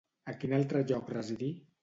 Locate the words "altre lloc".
0.61-1.13